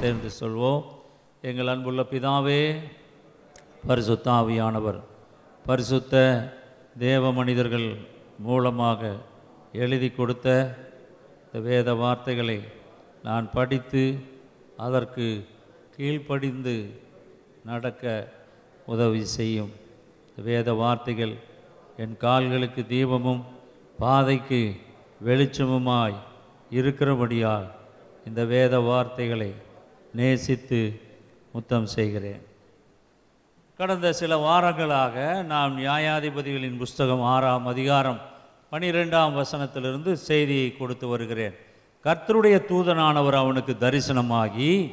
[0.00, 0.82] சேர்ந்து சொல்வோம்.
[1.48, 2.60] எங்கள் அன்புள்ள பிதாவே
[3.88, 4.98] பரிசுத்த ஆவியானவர்
[5.66, 6.14] பரிசுத்த
[7.04, 7.88] தேவ மனிதர்கள்
[8.46, 9.10] மூலமாக
[9.82, 10.48] எழுதி கொடுத்த
[11.44, 12.58] இந்த வேத வார்த்தைகளை
[13.28, 14.04] நான் படித்து
[14.86, 15.28] அதற்கு
[15.96, 16.76] கீழ்ப்படிந்து
[17.70, 18.04] நடக்க
[18.92, 19.72] உதவி செய்யும்.
[20.28, 21.34] இந்த வேத வார்த்தைகள்
[22.02, 23.42] என் கால்களுக்கு தீபமும்
[24.04, 24.62] பாதைக்கு
[25.28, 26.20] வெளிச்சமுமாய்
[26.78, 27.68] இருக்கிறபடியால்
[28.28, 29.50] இந்த வேத வார்த்தைகளை
[30.12, 31.00] நேசித்து
[31.52, 32.42] முத்தம் செய்கிறேன்.
[33.76, 38.20] கடந்த சில வாரங்களாக நாம் நியாயாதிபதிகளின் புஸ்தகம் ஆறாம் அதிகாரம்
[38.72, 41.54] பனிரெண்டாம் வசனத்திலிருந்து செய்தியை கொடுத்து வருகிறேன்.
[42.04, 44.92] கர்த்தருடைய தூதனானவர் அவனுக்கு தரிசனமாகி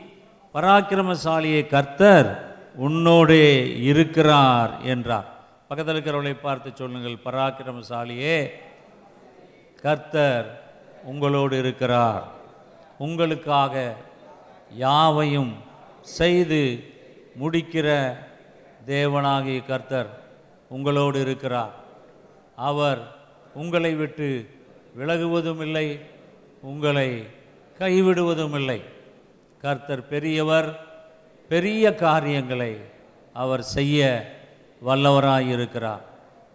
[0.53, 5.27] பராக்கிரமசாலியை கர்த்தர் உன்னோடே இருக்கிறார் என்றார்.
[5.67, 8.49] பக்கத்தில் இருக்கிறவளை பார்த்து சொல்லுங்கள் பராக்கிரமசாலியே
[9.81, 10.61] கர்த்தர்
[11.03, 12.23] உங்களோடு இருக்கிறார்.
[12.97, 13.95] உங்களுக்காக
[14.71, 15.53] யாவையும்
[16.01, 16.83] செய்து
[17.41, 18.17] முடிக்கிற
[18.87, 20.21] தேவனாகிய கர்த்தர்
[20.69, 21.73] உங்களோடு இருக்கிறார்.
[22.55, 23.15] அவர்
[23.53, 24.49] உங்களை விட்டு
[24.97, 25.99] விலகுவதும் இல்லை
[26.61, 27.27] உங்களை
[27.79, 28.81] கைவிடுவதும் இல்லை
[29.61, 30.79] கர்த்தர் பெரியவர்
[31.49, 32.77] பெரிய காரியங்களை
[33.33, 34.31] அவர் செய்ய
[34.85, 36.01] வல்லவராயிருக்கிறார்.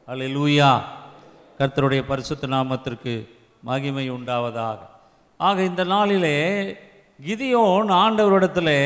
[0.06, 0.83] அல்லேலூயா
[1.58, 3.28] கர்த்தருடைய பரிசுத்த நாமத்திற்கு
[3.62, 4.78] மகிமை உண்டாவதாக.
[5.36, 6.77] ஆக இந்த நாளிலே
[7.27, 8.81] கிதியோன் ஆண்டவரிடத்திலே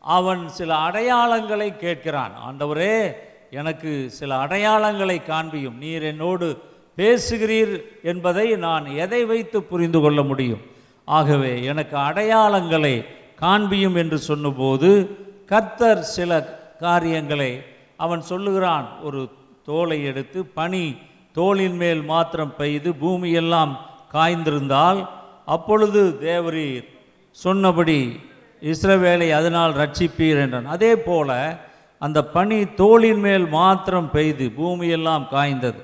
[0.00, 2.34] அவன் சில அடையாளங்களை கேட்கிறான்.
[2.46, 3.12] ஆண்டவரே
[3.50, 5.78] எனக்கு சில அடையாளங்களை காண்பியும்.
[5.78, 6.62] நீர் என்னோடு
[6.96, 10.62] பேசுகிறீர் என்பதை நான் எதை வைத்து புரிந்து கொள்ள முடியும்?
[11.04, 13.04] ஆகவே எனக்கு அடையாளங்களை
[13.40, 16.40] காண்பியும் என்று சொன்னபோது கர்த்தர் சில
[16.80, 17.62] காரியங்களை
[17.96, 19.28] அவன் சொல்லுகிறான் ஒரு
[19.64, 20.96] தோலை எடுத்து பனி
[21.32, 23.72] தோளின் மேல் மாத்திரம் பெய்து பூமியெல்லாம்
[24.12, 25.08] காய்ந்திருந்தால்
[25.44, 26.86] அப்பொழுது தேவரீர்
[27.32, 28.20] சொன்னபடி
[28.62, 30.66] இஸ்ரவேலை அதனால் ரட்சிப்பீர் என்றான்.
[30.66, 31.58] அதே போல
[31.98, 35.80] அந்த பனி தோளின் மேல் மாத்திரம் பெய்து பூமியெல்லாம் காய்ந்தது.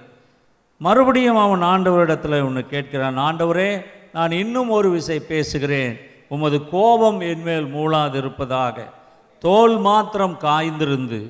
[0.79, 3.19] மறுபடியும் அவன் ஆண்டவரிடத்தில் ஒன்று கேட்கிறான்.
[3.29, 5.97] ஆண்டவரே நான் இன்னும் ஒரு விசை பேசுகிறேன்.
[6.29, 8.77] உமது கோபம் என்மேல் மூளாதிருப்பதாக
[9.39, 11.21] தோல் மாத்திரம் காய்ந்திருந்து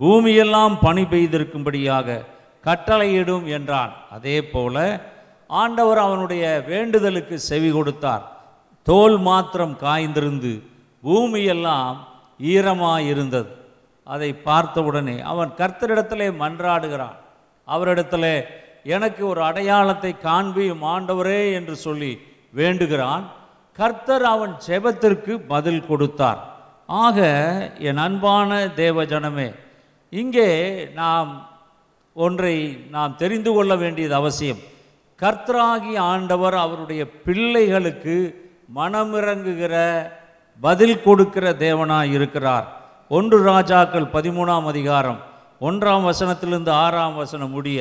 [0.00, 2.22] பூமியெல்லாம் பணி பெய்திருக்கும்படியாக
[2.64, 3.92] கட்டளையிடும் என்றான்.
[4.10, 5.00] அதே போல
[5.46, 8.24] ஆண்டவர் அவனுடைய வேண்டுதலுக்கு செவி கொடுத்தார்.
[8.86, 10.52] தோல் மாத்திரம் காய்ந்திருந்து
[11.04, 11.96] பூமியெல்லாம்
[12.38, 13.50] ஈரமாக இருந்தது
[14.06, 17.16] அதை பார்த்தவுடனே அவன் கர்த்தரிடத்திலே மன்றாடுகிறான்.
[17.68, 18.24] அவரிடத்துல
[18.96, 22.12] எனக்கு ஒரு அடையாளத்தை காண்பியும் ஆண்டவரே என்று சொல்லி
[22.52, 23.24] வேண்டுகிறான்.
[23.78, 26.40] கர்த்தர் அவன் செபத்திற்கு பதில் கொடுத்தார்.
[26.86, 27.18] ஆக
[27.78, 29.48] என் அன்பான தேவஜனமே
[30.12, 30.50] இங்கே
[30.94, 31.30] நாம்
[32.12, 32.56] ஒன்றை
[32.90, 34.62] நாம் தெரிந்து கொள்ள வேண்டியது அவசியம்.
[35.22, 38.16] கர்த்தராகி ஆண்டவர் அவருடைய பிள்ளைகளுக்கு
[38.74, 39.74] மனமிறங்குகிற
[40.60, 42.66] பதில் கொடுக்கிற தேவனாய் இருக்கிறார்.
[43.08, 45.20] ஒன்று ராஜாக்கள் பதிமூணாம் அதிகாரம்
[45.60, 47.78] ஒன்றாம் வசனத்திலிருந்து ஆறாம் வசனம் முடிய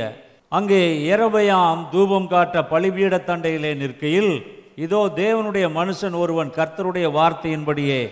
[0.49, 4.33] அங்கே எரபயாம் தூபம் காட்ட பழிபீட தண்டையிலே நிற்கையில்
[4.75, 8.11] இதோ தேவனுடைய மனுஷன் ஒருவன் கர்த்தருடைய வார்த்தையின்படியே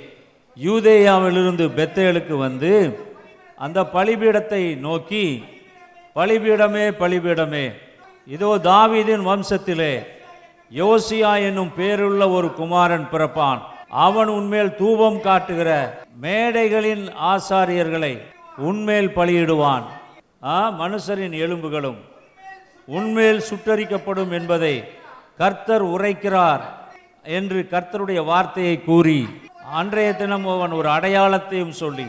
[0.58, 2.72] யூதேயாவிலிருந்து பெத்தேலுக்கு வந்து
[3.58, 5.44] அந்த பழிபீடத்தை நோக்கி
[6.16, 7.72] பழிபீடமே பழிபீடமே
[8.28, 9.94] இதோ தாவீதின் வம்சத்திலே
[10.80, 13.62] யோசியா என்னும் பேருள்ள ஒரு குமாரன் பிறப்பான்.
[14.06, 15.70] அவன் உன்மேல் தூபம் காட்டுகிற
[16.24, 18.14] மேடைகளின் ஆசாரியர்களை
[18.68, 19.86] உன்மேல் பலியிடுவான்.
[20.54, 22.00] ஆ மனுஷரின் எலும்புகளும்
[22.98, 24.74] உன்மேல் சுட்டரிக்கப்படும் என்பதை
[25.42, 26.64] கர்த்தர் உரைக்கிறார்
[27.38, 29.20] என்று கர்த்தருடைய வார்த்தையை கூறி
[29.80, 32.08] அன்றைய தினம் அவன் ஒரு அடையாளத்தையும் சொல்லி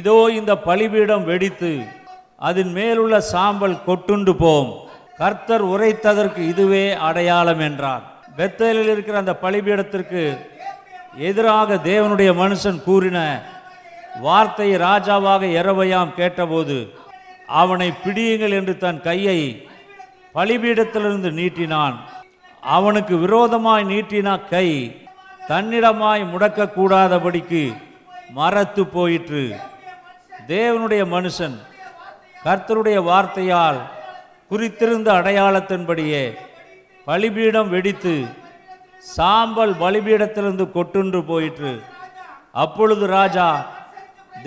[0.00, 1.72] இதோ இந்த பலிபீடம் வெடித்து
[2.48, 4.70] அதன் மேலுள்ள சாம்பல் கொட்டுண்டு போம்.
[5.20, 8.04] கர்த்தர் உரைத்ததற்கு இதுவே அடையாளம் என்றார்.
[8.36, 10.22] பெத்தேலில் இருக்கிற அந்த பலிபீடத்திற்கு
[11.28, 13.18] எதிராக தேவனுடைய மனுஷன் கூறின
[14.26, 16.76] வார்த்தையை ராஜாவாக இரவையாம் கேட்டபோது
[17.62, 19.38] அவனை பிடியுங்கள் என்று தன் கையை
[20.34, 21.96] பலிபீடத்திலிருந்து நீட்டினான்.
[22.76, 24.68] அவனுக்கு விரோதமாய் நீட்டின கை
[25.48, 27.62] தன்னிடமாய் முடக்கக்கூடாதபடிக்கு
[28.38, 29.44] மறத்து போயிற்று.
[30.52, 31.56] தேவனுடைய மனுஷன்
[32.44, 33.80] கர்த்தருடைய வார்த்தையால்
[34.50, 36.22] குறித்திருந்த அடையாளத்தின்படியே
[37.08, 38.14] பலிபீடம் வெடித்து
[39.16, 41.72] சாம்பல் பலிபீடத்திலிருந்து கொட்டுன்று போயிற்று.
[42.64, 43.48] அப்பொழுது ராஜா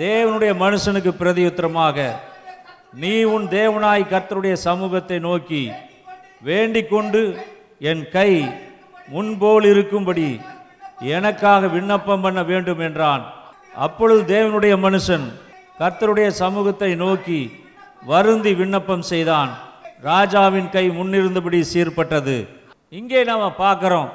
[0.02, 2.06] தேவனுடைய மனுஷனுக்கு பிரதியுத்தரமாக
[3.02, 5.62] நீ உன் தேவனாய் கர்த்தருடைய சமூகத்தை நோக்கி
[6.48, 7.22] வேண்டிக் கொண்டு
[7.90, 8.30] என் கை
[9.14, 10.28] முன்போல் இருக்கும்படி
[11.16, 13.24] எனக்காக விண்ணப்பம் பண்ண வேண்டும் என்றான்.
[13.86, 15.26] அப்பொழுது தேவனுடைய மனுஷன்
[15.80, 17.40] கர்த்தருடைய சமூகத்தை நோக்கி
[18.12, 19.52] வருந்தி விண்ணப்பம் செய்தான்.
[20.08, 22.36] ராஜாவின் கை முன்னிருந்தபடி சீர்பட்டது.
[23.00, 24.10] இங்கே நாம் பார்க்குறோம்.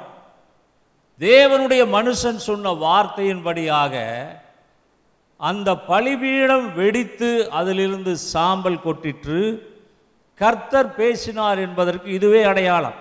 [1.28, 3.94] தேவனுடைய மனுஷன் சொன்ன வார்த்தையின்படியாக
[5.40, 9.40] அந்த பலிபீடம் வெடித்து அதிலிருந்து சாம்பல் கொட்டிற்று.
[10.40, 12.98] கர்த்தர் பேசினார் என்பதற்கு இதுவே அடையாளம்.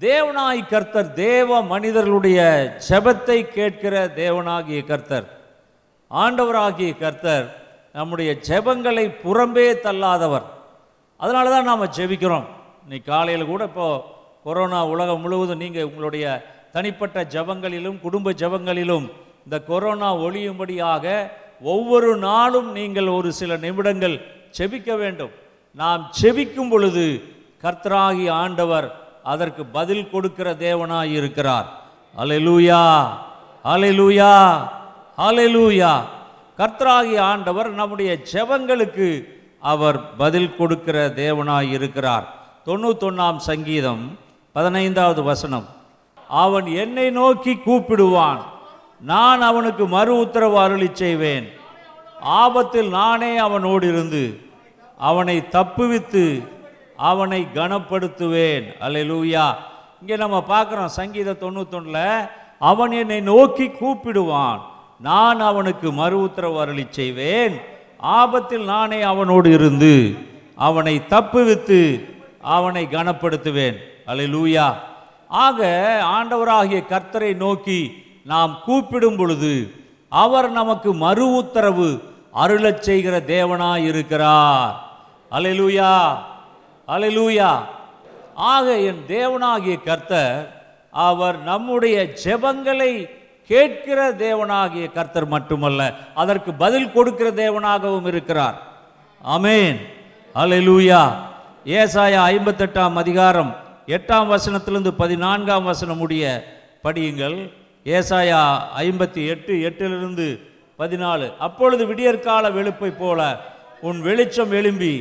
[0.00, 2.40] தேவனாய் கர்த்தர் தேவ மனிதர்களுடைய
[2.88, 5.26] ஜெபத்தை கேட்கிற தேவனாகிய கர்த்தர்
[6.10, 7.46] ஆண்டவராகிய கர்த்தர்
[7.92, 10.46] நம்முடைய ஜெபங்களை புறம்பே தள்ளாதவர்.
[11.22, 12.46] அதனால தான் நாம் ஜெபிக்கிறோம்.
[12.84, 14.02] இன்னைக்கு காலையில் கூட இப்போது
[14.46, 16.24] கொரோனா உலகம் முழுவதும் நீங்கள் உங்களுடைய
[16.74, 19.06] தனிப்பட்ட ஜெபங்களிலும் குடும்ப ஜெபங்களிலும்
[19.44, 21.04] இந்த கொரோனா ஒழியும்படியாக
[21.74, 24.16] ஒவ்வொரு நாளும் நீங்கள் ஒரு சில நிமிடங்கள்
[24.58, 25.32] செபிக்க வேண்டும்.
[25.80, 27.04] நாம் செபிக்கும் பொழுது
[27.64, 28.88] கர்த்தராகி ஆண்டவர்
[29.32, 31.68] அதற்கு பதில் கொடுக்கிற தேவனாய் இருக்கிறார்.
[32.22, 32.82] அலைலூயா
[33.74, 34.32] அலைலூயா
[35.28, 35.92] அலெலூயா
[36.60, 39.08] கர்த்தராகி ஆண்டவர் நம்முடைய ஜெபங்களுக்கு
[39.70, 42.26] அவர் பதில் கொடுக்கிற தேவனாய் இருக்கிறார்
[42.66, 44.18] தொண்ணூத்தொன்னாம் சங்கீதம்
[44.52, 45.66] பதினைந்தாவது வசனம்.
[46.28, 48.40] அவன் என்னை நோக்கி கூப்பிடுவான்.
[49.00, 51.46] நான் அவனுக்கு மறு உத்தரவு அருளி செய்வேன்.
[52.42, 54.24] ஆபத்தில் நானே அவனோடு இருந்து
[54.98, 56.24] அவனை தப்புவித்து
[56.96, 58.66] அவனை கனப்படுத்துவேன்.
[58.84, 59.46] அல்லேலூயா.
[60.00, 62.28] இங்கே நம்ம பார்க்குறோம் சங்கீத தொண்ணூத்தொன்னில்
[62.70, 64.60] அவன் என்னை நோக்கி கூப்பிடுவான்.
[65.00, 67.54] நான் அவனுக்கு மறு உத்தரவு அருளி செய்வேன்.
[68.02, 70.14] ஆபத்தில் நானே அவனோடு இருந்து
[70.56, 72.08] அவனை தப்புவித்து
[72.40, 73.76] அவனை கனப்படுத்துவேன்.
[74.06, 74.74] அல்லேலூயா.
[75.28, 75.66] ஆக
[76.04, 79.70] ஆண்டவராகிய கர்த்தரை நோக்கி நாம் கூப்பிடும் பொழுது
[80.08, 82.02] அவர் நமக்கு மறு உத்தரவு
[82.34, 84.82] அருளச் செய்கிற தேவனாய் இருக்கிறார்
[85.30, 86.16] அல்லேலூயா.
[86.88, 87.56] அல்லேலூயா.
[88.34, 93.20] ஆக என் தேவனாகிய கர்த்தர் அவர் நம்முடைய ஜெபங்களை
[93.50, 95.80] கேட்கிற தேவனாகிய கர்த்தர் மட்டுமல்ல
[96.14, 98.56] அதற்கு பதில் கொடுக்கிற தேவனாகவும் இருக்கிறார்.
[99.36, 99.78] அமேன்
[100.34, 101.02] அல்லேலூயா
[101.78, 103.50] ஏசாயா ஐம்பத்தெட்டாம் அதிகாரம்
[103.86, 106.24] எட்டாம் வசனத்திலிருந்து பதினான்காம் வசனம் முடிய
[106.84, 107.36] படியுங்கள்.
[107.96, 108.40] ஏசாயா
[108.84, 110.26] ஐம்பத்தி எட்டு எட்டிலிருந்து
[110.78, 111.26] பதினாலு.
[111.46, 113.20] அப்பொழுது விடியற்கால வெளுப்பை போல
[113.88, 114.94] உன் வெளிச்சம் எழும்பி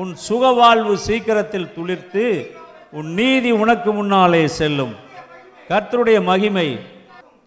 [0.00, 2.24] உன் சுகவாழ்வு சீக்கிரத்தில் துளிர்த்து
[2.90, 4.94] உன் நீதி உனக்கு முன்னாலே செல்லும்.
[5.68, 6.68] கர்த்தருடைய மகிமை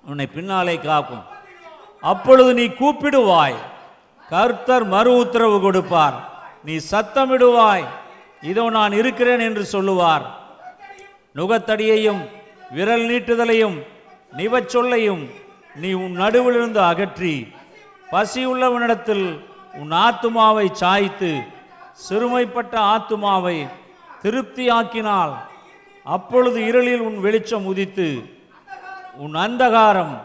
[0.07, 1.23] உன்னை பின்னாலே காக்கும்.
[2.03, 3.57] அப்பொழுது நீ கூப்பிடுவாய்.
[4.31, 6.17] கர்த்தர் மறு உத்தரவு கொடுப்பார்.
[6.63, 7.85] நீ சத்தமிடுவாய்.
[8.41, 10.25] இதோ நான் இருக்கிறேன் என்று சொல்லுவார்.
[11.35, 12.21] நுகத்தடியையும்
[12.71, 13.77] விரல் நீட்டுதலையும்
[14.37, 15.23] நிவச்சொல்லையும்
[15.75, 17.35] நீ உன் நடுவிலிருந்து அகற்றி
[18.11, 19.27] பசியுள்ளவனிடத்தில்
[19.73, 21.31] உன் ஆத்துமாவை சாய்த்து
[22.07, 23.57] சிறுமைப்பட்ட ஆத்துமாவை
[24.21, 25.33] திருப்தியாக்கினால்
[26.05, 28.07] அப்பொழுது இருளில் உன் வெளிச்சம் உதித்து
[29.17, 30.15] உன் அந்தகாரம்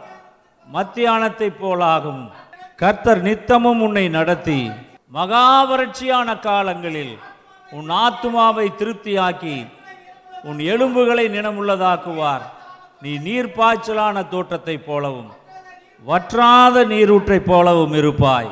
[0.74, 2.30] மத்தியானத்தைப் போலாகும்.
[2.76, 4.70] கர்த்தர் நித்தமும் உன்னை நடத்தி
[5.14, 7.18] மகாவறட்சியான காலங்களில்
[7.70, 9.66] உன் ஆத்துமாவை திருப்தியாக்கி
[10.42, 12.44] உன் எலும்புகளை நினமுள்ளதாக்குவார்.
[13.02, 15.30] நீ நீர் பாய்ச்சலான தோட்டத்தைப் போலவும்
[16.06, 18.50] வற்றாத நீரூற்றைப் போலவும் இருப்பாய்.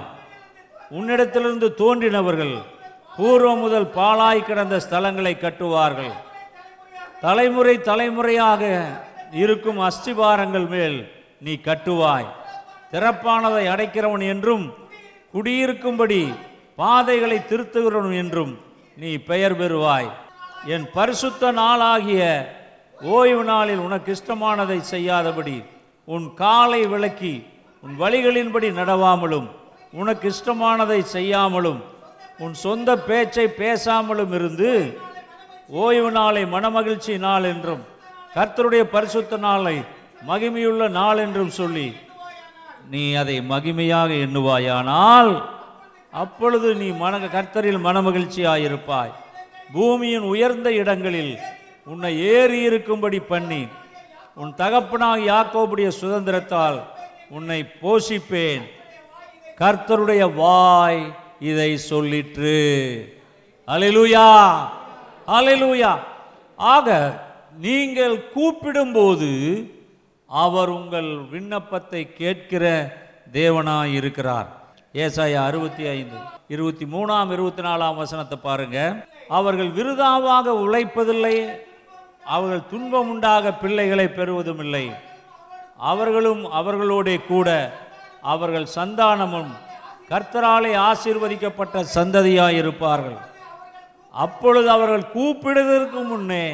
[0.90, 2.54] உன்னிடத்திலிருந்து தோன்றினவர்கள்
[3.18, 6.12] பூர்வம் முதல் பாலாய் கிடந்த ஸ்தலங்களை கட்டுவார்கள்.
[7.20, 8.62] தலைமுறை தலைமுறையாக
[9.40, 10.98] இருக்கும் அஸ்திபாரங்கள் மேல்
[11.46, 12.28] நீ கட்டுவாய்.
[12.92, 14.64] திறப்பானதை அடைக்கிறவன் என்றும்
[15.34, 16.22] குடியிருக்கும்படி
[16.80, 18.52] பாதைகளை திருத்துகிறவன் என்றும்
[18.96, 20.08] நீ பெயர் பெறுவாய்.
[20.74, 22.22] என் பரிசுத்த நாளாகிய
[23.16, 25.56] ஓய்வு நாளில் உனக்கு இஷ்டமானதை செய்யாதபடி
[26.08, 27.34] உன் காலை விளக்கி
[27.82, 29.48] உன் வழிகளின்படி நடவாமலும்
[30.00, 31.80] உனக்கு இஷ்டமானதை செய்யாமலும்
[32.44, 34.70] உன் சொந்த பேச்சை பேசாமலும் இருந்து
[35.84, 37.82] ஓய்வு நாளை மனமகிழ்ச்சி நாள் என்றும்
[38.34, 39.76] கர்த்தருடைய பரிசுத்த நாளை
[40.28, 41.96] மகிமையுள்ள நாள் என்றும் சொல்லி
[42.90, 45.32] நீ அதை மகிமையாக எண்ணுவாயானால்
[46.12, 49.12] அப்பொழுது நீ மன கர்த்தரில் மனமகிழ்ச்சியாயிருப்பாய்.
[49.72, 51.38] பூமியின் உயர்ந்த இடங்களில்
[51.86, 53.68] உன்னை ஏறி இருக்கும்படி பண்ணி
[54.34, 56.78] உன் தகப்பனாக யாக்கோபுடைய சுதந்திரத்தால்
[57.30, 58.62] உன்னை போஷிப்பேன்.
[59.58, 61.02] கர்த்தருடைய வாய்
[61.40, 62.58] இதை சொல்லிற்று.
[63.68, 64.28] அலிலுயா
[65.26, 65.92] அலிலுயா
[66.56, 66.88] ஆக
[67.66, 69.30] நீங்கள் கூப்பிடும்போது
[70.30, 72.64] அவர் உங்கள் விண்ணப்பத்தை கேட்கிற
[73.32, 74.48] தேவனாய் இருக்கிறார்.
[74.94, 76.18] ஏசாயா அறுபத்தி ஐந்து
[76.54, 78.78] இருபத்தி மூணாம் இருபத்தி நாலாம் வசனத்தை பாருங்க.
[79.38, 81.36] அவர்கள் விருதாவாக உழைப்பதில்லை
[82.34, 84.84] அவர்கள் துன்பம் உண்டாக பிள்ளைகளை பெறுவதும் இல்லை
[85.92, 87.48] அவர்களும் அவர்களோடே கூட
[88.32, 89.52] அவர்கள் சந்தானமும்
[90.10, 93.18] கர்த்தராலே ஆசீர்வதிக்கப்பட்ட சந்ததியாய் இருப்பார்கள்.
[94.14, 96.44] அப்பொழுது அவர்கள் கூப்பிடுவதற்கு முன்னே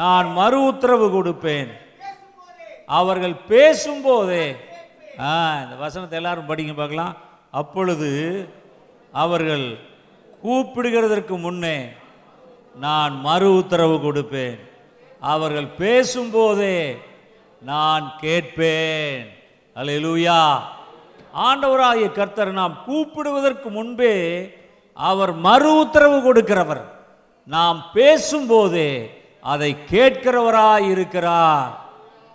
[0.00, 1.70] நான் மறு உத்தரவு கொடுப்பேன்.
[2.98, 4.44] அவர்கள் பேசும்போதே
[5.26, 5.32] ஆ
[5.62, 7.14] இந்த வசனத்தை எல்லாரும் படிங்க பார்க்கலாம்.
[7.60, 8.10] அப்பொழுது
[9.24, 9.66] அவர்கள்
[10.44, 11.76] கூப்பிடுகிறதற்கு முன்னே
[12.86, 14.58] நான் மறு உத்தரவு கொடுப்பேன்.
[15.32, 16.76] அவர்கள் பேசும்போதே
[17.70, 19.24] நான் கேட்பேன்.
[19.76, 20.40] அல்லேலூயா.
[21.48, 24.14] ஆண்டவராகிய கர்த்தர் நாம் கூப்பிடுவதற்கு முன்பே
[24.96, 26.82] அவர் மறு உத்தரவு கொடுக்கிறவர்.
[27.54, 28.90] நாம் பேசும்போதே
[29.44, 31.78] அதை கேட்கிறவராய் இருக்கிறார்.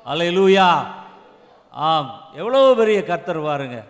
[0.05, 0.85] அலையலூயா
[1.71, 3.83] ஆம் எவ்வளோ பெரிய கர்த்தர் பாருங்க.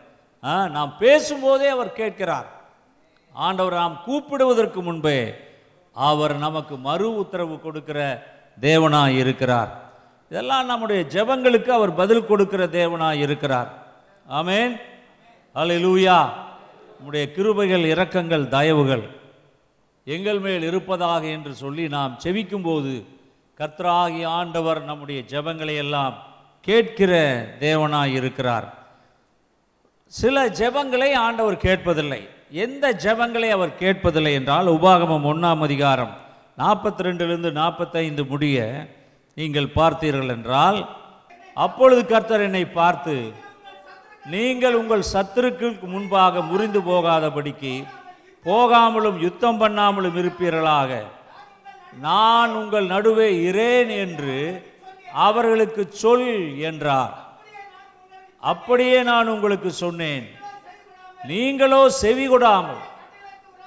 [0.43, 2.45] ஆ, நாம் பேசும்போதே அவர் கேட்கிறார்.
[3.33, 5.35] ஆண்டவர் நாம் கூப்பிடுவதற்கு முன்பே
[5.93, 8.23] அவர் நமக்கு மறு உத்தரவு கொடுக்கிற
[8.61, 9.81] தேவனாக இருக்கிறார்.
[10.29, 13.73] இதெல்லாம் நம்முடைய ஜெபங்களுக்கு அவர் பதில் கொடுக்கிற தேவனாக இருக்கிறார்.
[14.31, 14.81] ஆமேன்.
[15.53, 16.29] அலை லூயா
[16.95, 19.18] நம்முடைய கிருபைகள் இரக்கங்கள் தயவுகள்.
[20.07, 22.93] எங்கள் மேல் இருப்பதாக என்று சொல்லி நாம் செவிக்கும்போது
[23.59, 26.15] கர்த்தராகி ஆண்டவர் நம்முடைய ஜெபங்களை எல்லாம்
[26.67, 27.11] கேட்கிற
[27.59, 28.67] தேவனாய் இருக்கிறார்.
[30.13, 32.21] சில ஜெபங்களை ஆண்டவர் கேட்பதில்லை.
[32.65, 36.13] எந்த ஜெபங்களை அவர் கேட்பதில்லை என்றால் உபாகமம் ஒன்றாம் அதிகாரம்
[36.57, 38.57] நாற்பத்தி ரெண்டுலேருந்து நாற்பத்தைந்து முடிய
[39.37, 40.79] நீங்கள் பார்த்தீர்கள் என்றால்
[41.57, 43.15] அப்பொழுது கர்த்தர் என்னை பார்த்து
[44.25, 47.73] நீங்கள் உங்கள் சத்துருக்களுக்கு முன்பாக முறிந்து போகாதபடிக்கு
[48.45, 50.91] போகாமலும் யுத்தம் பண்ணாமலும் இருப்பீர்களாக.
[52.07, 54.35] நான் உங்கள் நடுவே இரேன் என்று
[55.25, 56.27] அவர்களுக்கு சொல்
[56.69, 57.15] என்றார்.
[58.51, 60.27] அப்படியே நான் உங்களுக்கு சொன்னேன்.
[61.31, 62.83] நீங்களோ செவி கொடாமல்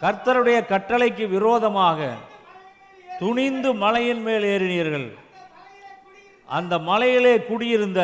[0.03, 1.99] கர்த்தருடைய கட்டளைக்கு விரோதமாக
[3.19, 5.09] துணிந்து மலையின் மேல் ஏறினீர்கள்.
[6.59, 8.01] அந்த மலையிலே குடியிருந்த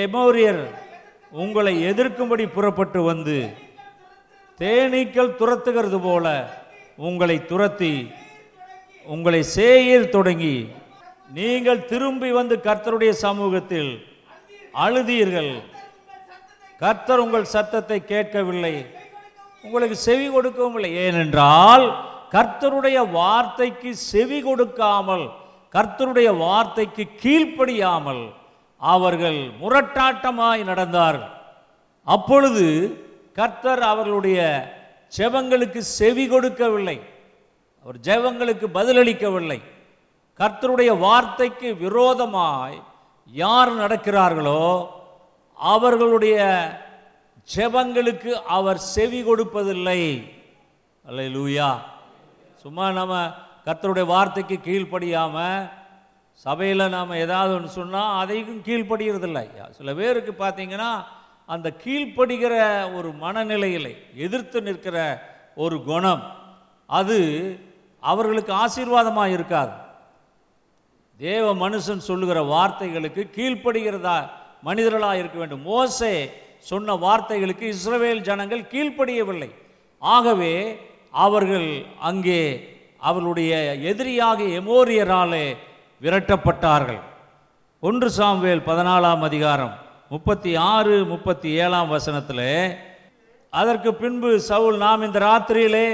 [0.00, 0.62] எமோரியர்
[1.42, 3.36] உங்களை எதிர்க்கும்படி புறப்பட்டு வந்து
[4.62, 6.26] தேனீக்கள் துரத்துகிறது போல
[7.08, 7.94] உங்களை துரத்தி
[9.06, 10.56] உங்களை சேயீர் தொடங்கி
[11.38, 13.92] நீங்கள் திரும்பி வந்து கர்த்தருடைய சமூகத்தில்
[14.84, 15.52] அழுதீர்கள்.
[16.82, 18.74] கர்த்தர் உங்கள் சத்தத்தை கேட்கவில்லை.
[19.64, 20.90] உங்களுக்கு செவி கொடுக்கவும் இல்லை.
[21.04, 21.84] ஏனென்றால்
[22.34, 25.24] கர்த்தருடைய வார்த்தைக்கு செவி கொடுக்காமல்
[25.74, 28.22] கர்த்தருடைய வார்த்தைக்கு கீழ்ப்படியாமல்
[28.82, 31.32] அவர்கள் முரட்டாட்டமாய் நடந்தார்கள்.
[32.06, 32.66] அப்பொழுது
[33.38, 34.40] கர்த்தர் அவர்களுடைய
[35.16, 36.96] ஜெபங்களுக்கு செவி கொடுக்கவில்லை.
[37.84, 39.60] அவர் ஜெபங்களுக்கு பதிலளிக்கவில்லை.
[40.40, 42.78] கர்த்தருடைய வார்த்தைக்கு விரோதமாய்
[43.42, 44.64] யார் நடக்கிறார்களோ
[45.58, 46.38] அவர்களுடைய
[47.54, 50.00] ஜெபங்களுக்கு அவர் செவி கொடுப்பதில்லை.
[51.06, 51.70] அல்ல லூயா
[52.62, 53.14] சும்மா நம்ம
[53.66, 55.36] கர்த்தருடைய வார்த்தைக்கு கீழ்ப்படியாம
[56.46, 59.44] சபையில் நாம் ஏதாவது ஒன்று சொன்னால் அதையும் கீழ்ப்படுகிறதில்லை
[59.78, 60.90] சில பேருக்கு பார்த்தீங்கன்னா
[61.54, 62.54] அந்த கீழ்ப்படுகிற
[62.96, 63.92] ஒரு மனநிலையிலே
[64.24, 64.96] எதிர்த்து நிற்கிற
[65.64, 66.22] ஒரு குணம்
[66.86, 67.18] அது
[68.02, 69.74] அவர்களுக்கு ஆசீர்வாதமாக இருக்காது.
[71.18, 74.16] தேவ மனுஷன் சொல்லுகிற வார்த்தைகளுக்கு கீழ்ப்படுகிறதா
[74.68, 75.62] மனிதர்களாக இருக்க வேண்டும்.
[75.62, 76.14] மோசே
[76.70, 79.50] சொன்ன வார்த்தைகளுக்கு இஸ்ரவேல் ஜனங்கள் கீழ்ப்படியவில்லை.
[80.02, 80.54] ஆகவே
[81.26, 81.68] அவர்கள்
[82.10, 82.42] அங்கே
[83.08, 83.52] அவர்களுடைய
[83.90, 85.46] எதிரியாக எமோரியராலே
[86.02, 87.00] விரட்டப்பட்டார்கள்.
[87.80, 89.74] ஒன்று சாம்வேல் பதினாலாம் அதிகாரம்.
[90.12, 92.48] முப்பத்தி ஆறு முப்பத்தி ஏழாம் வசனத்தில்
[93.52, 95.86] அதற்கு பின்பு சவுல் நாம் இந்த ராத்திரியிலே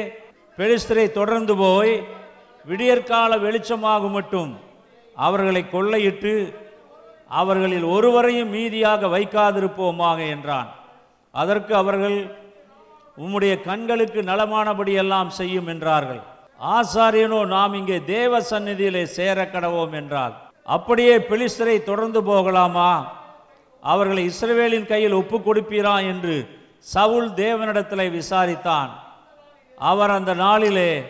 [0.59, 1.93] பெலிஸ்தரை தொடர்ந்து போய்
[2.71, 4.51] விடியற்கால வெளிச்சமாகும் மட்டும்
[5.27, 6.33] அவர்களை கொள்ளையிட்டு
[7.41, 10.69] அவர்களில் ஒருவரையும் மீதியாக வைக்காதிருப்போமாக என்றான்.
[11.35, 12.19] அதற்கு அவர்கள்
[13.25, 16.21] உம்முடைய கண்களுக்கு நலமானபடி எல்லாம் செய்யும் என்றார்கள்.
[16.77, 20.35] ஆசாரியனோ நாம் இங்கே தேவ சந்நிதியிலே சேர கடவோம் என்றார்
[20.77, 22.91] அப்படியே பிலிஸ்தரை தொடர்ந்து போகலாமா?
[23.81, 28.89] அவர்களை இஸ்ரவேலின் கையில் ஒப்பு கொடுப்பீரா என்று சவுல் தேவனிடத்தில் விசாரித்தான்.
[29.79, 31.03] அவர் அந்த நாளிலே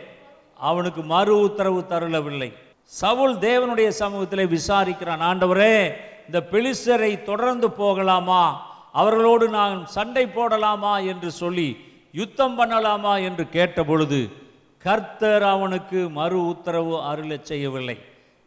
[0.57, 2.53] அவனுக்கு மறு உத்தரவு தருளவில்லை
[2.85, 5.93] சவுல் தேவனுடைய சமூகத்தில் விசாரிக்கிறான் ஆண்டவரே
[6.27, 8.67] இந்த பெலிசரை தொடர்ந்து போகலாமா?
[8.93, 11.07] அவர்களோடு நான் சண்டை போடலாமா?
[11.07, 11.77] என்று சொல்லி
[12.13, 13.23] யுத்தம் பண்ணலாமா?
[13.23, 14.33] என்று கேட்டபொழுது
[14.79, 17.99] கர்த்தர் அவனுக்கு மறு உத்தரவு அருளச் செய்யவில்லை.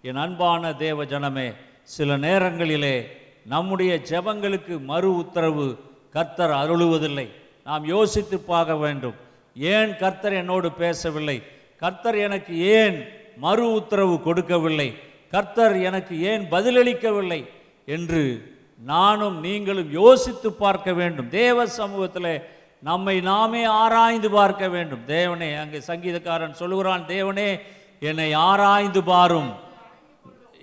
[0.01, 5.79] என் அன்பான தேவ ஜனமே சில நேரங்களிலே நம்முடைய ஜெபங்களுக்கு மறு உத்தரவு
[6.09, 7.29] கர்த்தர் அருளுவதில்லை.
[7.63, 9.13] நாம் யோசித்து பார்க்க வேண்டும்.
[9.55, 11.43] ஏன் கர்த்தர் என்னோடு பேசவில்லை?
[11.77, 13.07] கர்த்தர் எனக்கு ஏன்
[13.37, 14.97] மறு உத்தரவு கொடுக்கவில்லை?
[15.31, 17.47] கர்த்தர் எனக்கு ஏன் பதிலளிக்கவில்லை?
[17.85, 18.49] என்று
[18.83, 21.29] நானும் நீங்களும் யோசித்து பார்க்க வேண்டும்.
[21.29, 22.47] தேவ சமூகத்தில்
[22.81, 24.99] நம்மை நாமே ஆராய்ந்து பார்க்க வேண்டும்.
[25.07, 27.59] தேவனே அங்கே சங்கீதக்காரன் சொல்லுகிறான் தேவனே
[27.99, 29.69] என்னை ஆராய்ந்து பாரும்.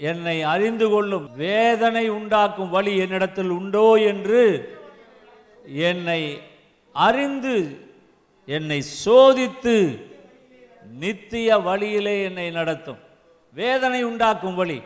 [0.00, 4.43] என்னை அறிந்து கொள்ளும் வேதனை உண்டாக்கும் வழி என்னிடத்தில் உண்டோ என்று
[5.73, 6.40] என்னை
[6.93, 7.87] அறிந்து
[8.47, 9.99] என்னை சோதித்து
[10.99, 12.99] நித்திய வழியிலே என்னை நடத்தும்.
[13.55, 14.83] வேதனை உண்டாக்கும் வழி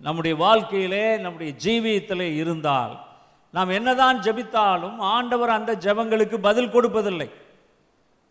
[0.00, 3.04] நம்முடைய வாழ்க்கையிலே நம்முடைய ஜீவியத்திலே இருந்தால்
[3.50, 7.28] நாம் என்னதான் ஜெபித்தாலும் ஆண்டவர் அந்த ஜெபங்களுக்கு பதில் கொடுப்பதில்லை.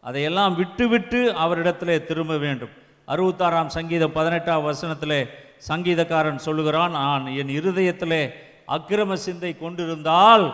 [0.01, 2.69] அதையெல்லாம் விட்டுவிட்டு அவரிடத்திலே திரும்ப வேண்டும்.
[3.07, 5.27] அறுபத்தாறாம் சங்கீதம் பதினெட்டாம் வசனத்திலே
[5.59, 8.33] சங்கீதக்காரன் சொல்லுகிறான் நான் என் இருதயத்திலே
[8.67, 10.45] அக்கிரம சிந்தை கொண்டிருந்தால்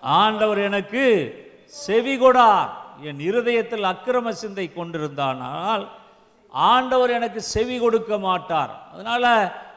[0.00, 1.04] ஆண்டவர் எனக்கு
[1.86, 2.70] செவிகொடார்
[3.02, 5.84] என் இருதயத்தில் அக்கிரம சிந்தை கொண்டிருந்தானால்
[6.54, 8.72] ஆண்டவர் எனக்கு செவி கொடுக்க மாட்டார்.
[8.92, 9.24] அதனால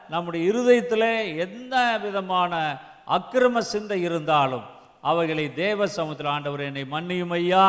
[0.08, 4.66] நம்முடைய இருதயத்தில் எந்த விதமான அக்கிரம சிந்தை இருந்தாலும்
[5.00, 7.66] அவைகளை தேவ சமூகத்தில் ஆண்டவர் என்னை மன்னியும் ஐயா.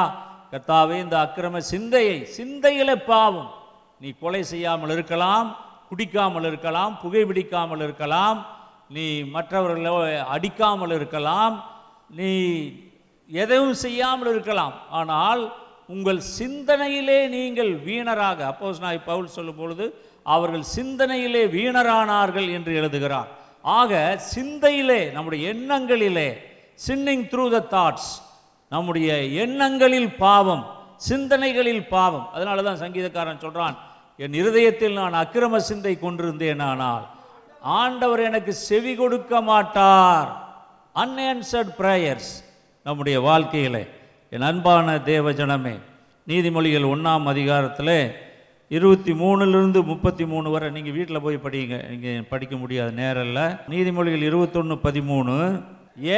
[0.52, 3.50] கர்த்தாவே இந்த அக்கிரம சிந்தையை சிந்தையில பாவம்.
[4.02, 5.50] நீ கொலை செய்யாமல் இருக்கலாம்.
[5.90, 8.40] குடிக்காமல் இருக்கலாம் புகைப்பிடிக்காமல் இருக்கலாம்
[8.96, 9.92] நீ மற்றவர்களை
[10.36, 11.56] அடிக்காமல் இருக்கலாம்
[12.20, 12.32] நீ
[13.30, 14.76] எதையும் செய்யாமல் இருக்கலாம்.
[15.00, 15.42] ஆனால்
[15.94, 19.86] உங்கள் சிந்தனையிலே நீங்கள் வீணராக அப்போஸ் நான் பவுல் சொல்லும் பொழுது
[20.36, 23.30] அவர்கள் சிந்தனையிலே வீணரானார்கள் என்று எழுதுகிறார்.
[23.80, 23.94] ஆக
[24.34, 26.30] சிந்தையிலே நம்முடைய எண்ணங்களிலே
[26.88, 28.12] சின்னிங் த்ரூ த தாட்ஸ்
[28.72, 29.10] நம்முடைய
[29.44, 30.64] எண்ணங்களில் பாவம்
[31.08, 33.76] சிந்தனைகளில் பாவம் அதனால தான் சங்கீதக்காரன் சொல்கிறான்
[34.20, 37.06] என் இருதயத்தில் நான் அக்கிரம சிந்தை கொண்டிருந்தேனானால்
[37.62, 40.30] ஆண்டவர் எனக்கு செவி கொடுக்க மாட்டார்.
[40.96, 42.32] அன்ஆன்சர்ட் ப்ரேயர்ஸ்
[42.86, 43.82] நம்முடைய வாழ்க்கையில்
[44.32, 45.76] என் அன்பான தேவ ஜனமே
[46.28, 47.96] நீதிமொழிகள் ஒன்றாம் அதிகாரத்தில்
[48.72, 54.76] இருபத்தி மூணுலேருந்து முப்பத்தி மூணு வரை நீங்கள் வீட்டில் போய் படிங்க நீங்கள் படிக்க முடியாத நேரில் நீதிமொழிகள் இருபத்தொன்று
[54.84, 55.36] பதிமூணு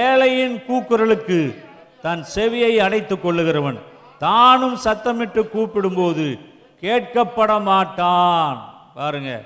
[0.01, 1.39] ஏழையின் கூக்குரலுக்கு
[2.01, 3.79] தன் செவியை அடைத்துக் கொள்ளுகிறவன்
[4.20, 6.25] தானும் சத்தமிட்டு கூப்பிடும்போது
[6.81, 8.57] கேட்கப்பட மாட்டான்
[8.95, 9.43] பாருங்க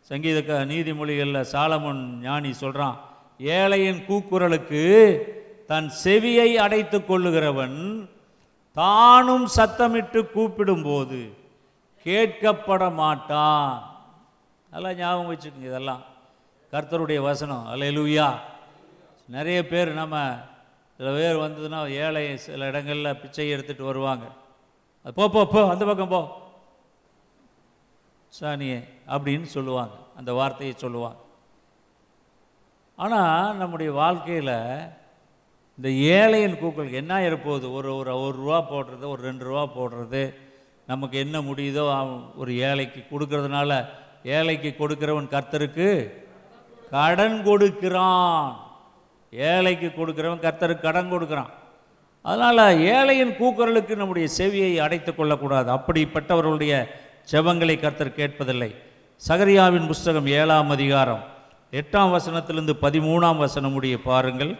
[0.00, 3.00] சங்கீத நீதிமொழிகளில் சாலமன் ஞானி சொல்கிறான்
[3.38, 4.82] ஏழையின் கூக்குரலுக்கு
[5.66, 8.08] தன் செவியை அடைத்துக் கொள்ளுகிறவன்
[8.72, 11.20] தானும் சத்தமிட்டு கூப்பிடும்போது
[12.04, 13.82] கேட்கப்பட மாட்டான்
[14.70, 16.02] நல்லா ஞாபகம் வச்சுக்கோங்க இதெல்லாம்.
[16.72, 17.66] கர்த்தருடைய வசனம்.
[17.72, 18.28] அல்லேலூயா
[19.28, 20.36] நிறைய பேர் நம்ம
[20.96, 24.24] சில பேர் வந்ததுன்னா ஏழை சில இடங்களில் பிச்சை எடுத்துகிட்டு வருவாங்க.
[25.02, 26.20] அது போ போ போ அந்த பக்கம் போ.
[28.38, 28.78] சாணியே
[29.14, 29.94] அப்படின்னு சொல்லுவாங்க.
[30.18, 31.20] அந்த வார்த்தையை சொல்லுவாங்க.
[33.04, 34.56] ஆனால் நம்முடைய வாழ்க்கையில்
[35.78, 35.88] இந்த
[36.18, 40.22] ஏழையின் கூக்களுக்கு என்ன இருப்போகுது ஒரு ஒரு ஒரு ரூபா போடுறது ஒரு ரெண்டு ரூபா போடுறது.
[40.86, 41.84] நமக்கு என்ன முடியுதோ
[42.36, 43.72] ஒரு ஏழைக்கு கொடுக்கறதுனால
[44.36, 45.88] ஏழைக்கு கொடுக்கிறவன் கர்த்தருக்கு
[46.90, 48.46] கடன் கொடுக்கிறான்.
[49.30, 51.52] ஏழைக்கு கொடுக்கிறவன் கர்த்தருக்கு கடன் கொடுக்கிறான்.
[52.22, 55.68] அதனால் ஏழையின் கூக்குரலுக்கு நம்முடைய செவியை அடைத்து கொள்ளக்கூடாது.
[55.76, 56.74] அப்படிப்பட்டவர்களுடைய
[57.32, 58.74] ஜெபங்களை கர்த்தர் கேட்பதில்லை.
[59.28, 61.20] சகரியாவின் புஸ்தகம் ஏழாம் அதிகாரம்.
[61.72, 64.58] எட்டாம் வசனத்திலிருந்து பதிமூணாம் வசனம் பாருங்கள்.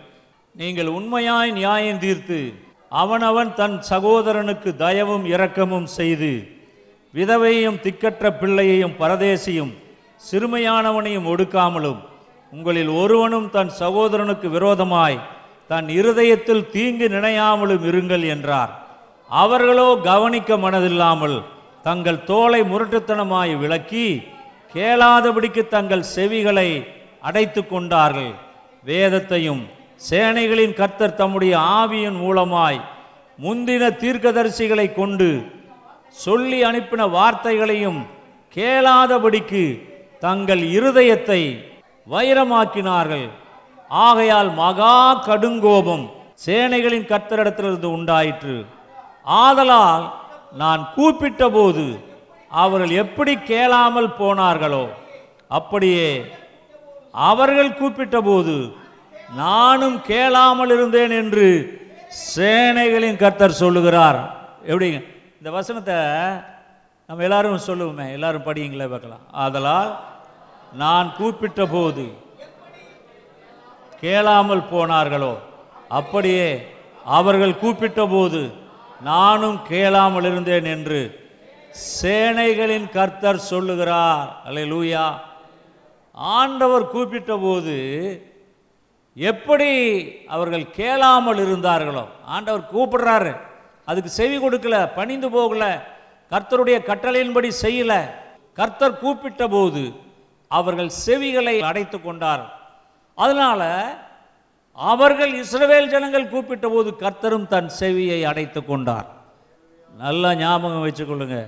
[0.55, 2.39] நீங்கள் உண்மையாய் நியாயம் தீர்த்து
[2.89, 6.31] அவனவன் தன் சகோதரனுக்கு தயவும் இரக்கமும் செய்து
[7.15, 9.73] விதவையும் திக்கற்ற பிள்ளையையும் பரதேசியும்
[10.31, 12.01] சிறுமையானவனையும் ஒடுக்காமலும்
[12.51, 15.19] உங்களில் ஒருவனும் தன் சகோதரனுக்கு விரோதமாய்
[15.69, 18.73] தன் இருதயத்தில் தீங்கு நினையாமலும் இருங்கள் என்றார்.
[19.29, 21.43] அவர்களோ கவனிக்க மனதில்லாமல்
[21.87, 24.07] தங்கள் தோலை முரட்டுத்தனமாய் விளக்கி
[24.75, 26.69] கேளாதபடிக்கு தங்கள் செவிகளை
[27.29, 28.33] அடைத்து கொண்டார்கள்.
[28.85, 29.63] வேதத்தையும்
[30.11, 32.81] சேனைகளின் கர்த்தர் தம்முடைய ஆவியின் மூலமாய்
[33.45, 35.29] முந்தின தீர்க்கதரிசிகளை கொண்டு
[36.25, 38.01] சொல்லி அனுப்பின வார்த்தைகளையும்
[38.57, 39.65] கேளாதபடிக்கு
[40.25, 41.43] தங்கள் இருதயத்தை
[42.07, 43.27] வைரமாக்கினார்கள்.
[44.07, 46.05] ஆகையால் மகா கடுங்கோபம்
[46.47, 48.57] சேனைகளின் கர்த்தரிடத்திலிருந்து உண்டாயிற்று.
[49.43, 50.05] ஆதலால்
[50.53, 51.85] நான் கூப்பிட்ட போது
[52.51, 54.89] அவர்கள் எப்படி கேளாமல் போனார்களோ
[55.49, 56.25] அப்படியே
[57.13, 58.73] அவர்கள் கூப்பிட்ட போது
[59.35, 61.47] நானும் கேளாமல் இருந்தேன் என்று
[62.37, 64.19] சேனைகளின் கர்த்தர் சொல்லுகிறார்.
[64.67, 65.01] எப்படிங்க?
[65.39, 65.99] இந்த வசனத்தை
[67.09, 68.13] நம்ம எல்லாரும் சொல்லுவோமே.
[68.13, 69.25] எல்லாரும் படியுங்களே பார்க்கலாம்.
[69.31, 69.99] அதனால்
[70.73, 72.05] நான் கூப்பிட்ட போது
[74.01, 75.39] கேளாமல் போனார்களோ
[75.89, 76.67] அப்படியே
[77.05, 78.41] அவர்கள் கூப்பிட்ட போது
[79.09, 81.01] நானும் கேளாமல் இருந்தேன் என்று
[82.01, 84.29] சேனைகளின் கர்த்தர் சொல்லுகிறார்.
[84.47, 85.05] அல்ல லூயா
[86.39, 87.77] ஆண்டவர் கூப்பிட்ட போது
[89.17, 89.71] எப்படி
[90.35, 93.33] அவர்கள் கேளாமல் இருந்தார்களோ ஆண்டவர் கூப்பிடுறாரு.
[93.89, 95.65] அதுக்கு செவி கொடுக்கல பணிந்து போகல
[96.33, 97.93] கர்த்தருடைய கட்டளையின்படி செய்யல.
[98.59, 99.83] கர்த்தர் கூப்பிட்ட போது
[100.51, 102.45] அவர்கள் செவிகளை அடைத்து கொண்டார்
[103.19, 103.69] அதனால்
[104.89, 109.09] அவர்கள் இஸ்ரவேல் ஜனங்கள் கூப்பிட்ட போது கர்த்தரும் தன் செவியை அடைத்து கொண்டார்.
[109.89, 111.39] நல்லா ஞாபகம் வச்சுக்கொள்ளுங்க.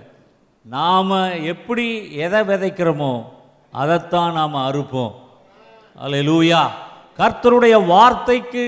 [0.67, 1.13] நாம்
[1.53, 1.87] எப்படி
[2.25, 3.13] எதை விதைக்கிறோமோ
[3.83, 5.15] அதைத்தான் நாம் அறுப்போம்.
[5.99, 6.63] அல்லேலூயா
[7.21, 8.65] கர்த்தருடைய வார்த்தைக்கு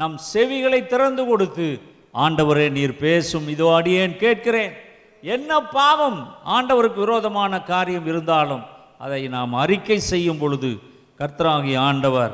[0.00, 1.68] நம் செவிகளை திறந்து கொடுத்து
[2.24, 3.48] ஆண்டவரே நீர் பேசும்.
[3.54, 4.72] இதோ அடியேன் கேட்கிறேன்.
[5.22, 6.20] என்ன பாவம்?
[6.56, 8.64] ஆண்டவருக்கு விரோதமான காரியம் இருந்தாலும்
[9.04, 10.70] அதை நாம் அறிக்கை செய்யும் பொழுது
[11.20, 12.32] கர்த்தராகிய ஆண்டவர்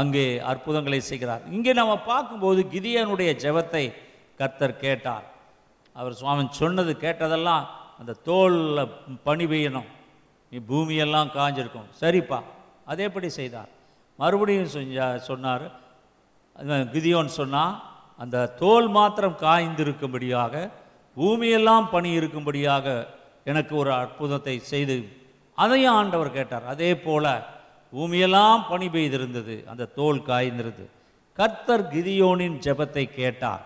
[0.00, 1.42] அங்கே அற்புதங்களை செய்கிறார்.
[1.56, 3.84] இங்கே நம்ம பார்க்கும்போது கிதியனுடைய ஜெபத்தை
[4.40, 5.26] கர்த்தர் கேட்டார்.
[5.96, 7.64] அவர் சுவாமி சொன்னது கேட்டதெல்லாம்
[8.00, 8.82] அந்த தோலில்
[9.26, 9.88] பனி பெய்யணும்.
[10.52, 11.88] நீ பூமியெல்லாம் காஞ்சிருக்கும்.
[12.00, 12.38] சரிப்பா
[12.90, 13.70] அதே எப்படி செய்தார்?
[14.18, 15.66] மறுபடியும் செஞ்சா சொன்னார்
[16.94, 17.64] கிதியோன் சொன்னா
[18.22, 20.54] அந்த தோல் மாத்திரம் காய்ந்திருக்கும்படியாக
[21.16, 22.86] பூமியெல்லாம் பணி இருக்கும்படியாக
[23.50, 24.96] எனக்கு ஒரு அற்புதத்தை செய்து
[25.58, 26.66] அதையும் ஆண்டவர் கேட்டார்.
[26.72, 27.32] அதே போல்
[27.92, 29.64] பூமியெல்லாம் பனி பெய்திருந்தது.
[29.64, 30.86] அந்த தோல் காய்ந்திருந்தது.
[31.32, 33.64] கர்த்தர் கிதியோனின் ஜெபத்தை கேட்டார்.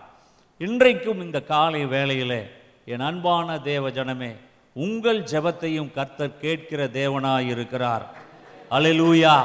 [0.57, 2.39] இன்றைக்கும் இந்த காலை வேளையில்
[2.85, 4.35] என் அன்பான தேவ ஜனமே
[4.73, 8.05] உங்கள் ஜெபத்தையும் கர்த்தர் கேட்கிற தேவனாய் இருக்கிறார்
[8.71, 9.43] அல்லேலூயா.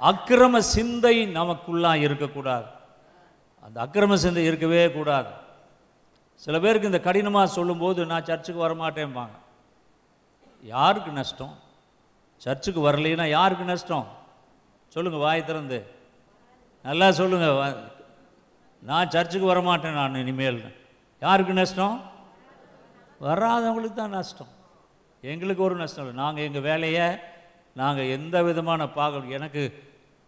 [0.00, 2.66] அக்கிரம சிந்தை நமக்குள்ளா இருக்கக்கூடாது.
[3.60, 5.28] அந்த அக்கிரம சிந்தை இருக்கவே கூடாது.
[6.34, 9.36] சில பேருக்கு இந்த கடினமாக சொல்லும்போது நான் சர்ச்சுக்கு வரமாட்டேன்பாங்க.
[10.62, 11.54] யாருக்கு நஷ்டம்?
[12.44, 14.06] சர்ச்சுக்கு வரலைன்னா யாருக்கு நஷ்டம்?
[14.94, 15.78] சொல்லுங்கள் வாய் திறந்து.
[16.84, 17.46] நல்லா சொல்லுங்க.
[18.82, 20.58] நான் சர்ச்சுக்கு வரமாட்டேன் நான் இனிமேல்.
[21.22, 21.96] யாருக்கு நஷ்டம்?
[23.26, 24.50] வராதவங்களுக்கு தான் நஷ்டம்.
[25.22, 26.16] எங்களுக்கு ஒரு நஷ்டம் இல்லை.
[26.22, 27.06] நாங்கள் எங்கள் வேலையை
[27.82, 29.62] நாங்கள் எந்த விதமான பார்க்க எனக்கு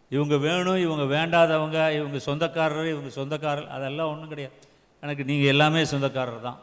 [0.08, 4.56] இவங்க வேணும் இவங்க வேண்டாதவங்க இவங்க சொந்தக்காரர் இவங்க சொந்தக்காரர் அதெல்லாம் ஒன்றும் கிடையாது.
[5.02, 6.58] எனக்கு நீங்கள் எல்லாமே சொந்தக்காரர் தான்.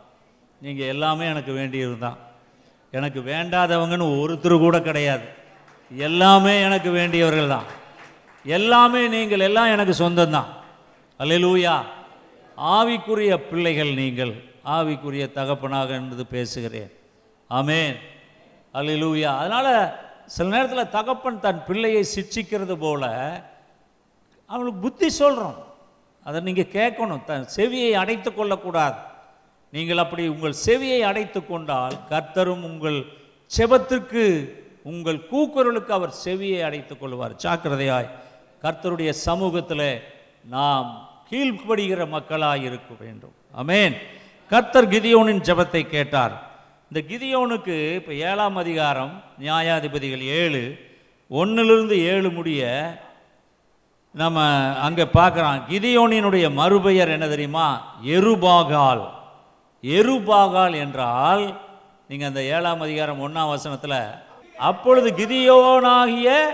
[0.62, 2.20] நீங்கள் எல்லாமே எனக்கு வேண்டியது தான்.
[2.92, 5.26] எனக்கு வேண்டாதவங்கன்னு ஒருத்தர் கூட கிடையாது.
[5.96, 7.64] எல்லாமே எனக்கு வேண்டியவர்கள் தான்.
[8.46, 10.46] எல்லாமே நீங்கள் எல்லாம் எனக்கு சொந்தம்தான்
[11.20, 11.82] அல்லேலூயா.
[12.58, 14.44] ஆவிக்குரிய பிள்ளைகள் நீங்கள்.
[14.66, 16.92] ஆவிக்குரிய தகப்பனாக என்பது பேசுகிறேன்.
[17.50, 17.96] ஆமேன்.
[18.74, 19.38] அல்லேலூயா.
[19.38, 19.94] அதனால்
[20.26, 23.06] சில நேரத்தில் தகப்பன் தன் பிள்ளையை சிட்சிக்கிறது போல
[24.46, 25.66] அவனுக்கு புத்தி சொல்கிறோம்
[26.24, 27.24] அதை நீங்கள் கேட்கணும்.
[27.24, 28.96] தன் செவியை அடைத்து கொள்ளக்கூடாது.
[29.72, 33.06] நீங்கள் அப்படி உங்கள் செவியை அடைத்து கொண்டால் கர்த்தரும் உங்கள்
[33.58, 34.24] செபத்திற்கு
[34.92, 37.34] உங்கள் கூக்குரலுக்கு அவர் செவியை அடைத்துக் கொள்வார்.
[37.44, 38.10] ஜாக்கிரதையாய்
[38.64, 39.88] கர்த்தருடைய சமூகத்தில்
[40.56, 40.88] நாம்
[41.30, 43.36] கீழ்ப்படுகிற மக்களாக இருக்க வேண்டும்.
[43.62, 43.96] அமேன்
[44.52, 46.34] கர்த்தர் கிதியோனின் ஜெபத்தை கேட்டார்.
[46.90, 50.64] இந்த கிதியோனுக்கு இப்போ ஏழாம் அதிகாரம் நியாயாதிபதிகள் ஏழு
[51.32, 52.62] ஒன்றிலிருந்து ஏழு முடிய
[54.22, 54.40] நம்ம
[54.86, 57.68] அங்கே பார்க்குறோம் கிதியோனினுடைய மறுபெயர் என்ன தெரியுமா?
[58.16, 59.06] எருபாகால்.
[59.84, 61.44] எருபாகால் என்றால்
[62.10, 63.98] நீங்கள் அந்த ஏழாம் அதிகாரம் ஒன்றாம் வசனத்தில்
[64.64, 66.46] அப்பொழுது கிதியோனாகிய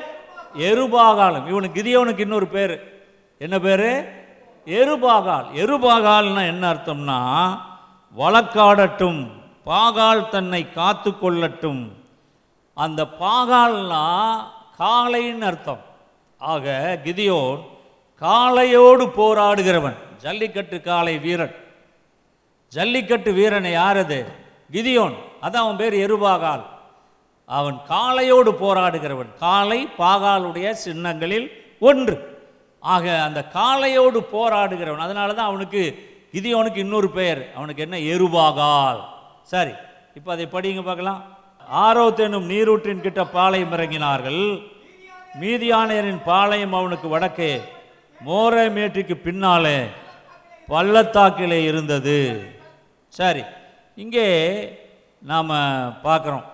[0.57, 3.03] எருபாகாலம் இவனுக்கு கிதியோனுக்கு இன்னொரு பேர்.
[3.39, 4.09] என்ன பேர்?
[4.65, 5.45] எருபாகால்.
[5.53, 7.19] எருபாகால்னா என்ன அர்த்தம்னா
[8.17, 9.27] வழக்காடட்டும்
[9.65, 11.87] பாகால் தன்னை காத்து கொள்ளட்டும்.
[12.73, 14.37] அந்த பாகால்னா
[14.79, 15.81] காளைன்னு அர்த்தம்.
[16.37, 17.63] ஆக கிதியோன்
[18.21, 19.95] காளையோடு போராடுகிறவன்.
[20.17, 21.55] ஜல்லிக்கட்டு காளை வீரன்.
[22.67, 24.25] ஜல்லிக்கட்டு வீரனை யார் அது?
[24.71, 25.15] கிதியோன்.
[25.41, 26.63] அதான் அவன் பேர் எருபாகால்.
[27.57, 29.29] அவன் காளையோடு போராடுகிறவன்.
[29.45, 31.47] காளை பாகாலுடைய சின்னங்களில்
[31.89, 32.15] ஒன்று.
[32.93, 35.81] ஆக அந்த காளையோடு போராடுகிறவன் அதனால தான் அவனுக்கு
[36.39, 37.41] இது அவனுக்கு இன்னொரு பெயர்.
[37.57, 37.97] அவனுக்கு என்ன?
[38.13, 38.99] எருபாகால்
[39.53, 39.73] சரி
[40.17, 41.21] இப்போ அதை படிங்க பார்க்கலாம்.
[41.85, 44.43] ஆரோத் என்னும் நீரூற்றின் கிட்ட பாளையம் இறங்கினார்கள்.
[45.41, 47.51] மீதியானையரின் பாளையம் அவனுக்கு வடக்கே
[48.27, 49.77] மோரே மேட்டுக்கு பின்னாலே
[50.73, 52.17] பள்ளத்தாக்கிலே இருந்தது.
[53.19, 53.43] சரி
[54.03, 54.27] இங்கே
[55.31, 55.51] நாம்
[56.07, 56.47] பார்க்குறோம்.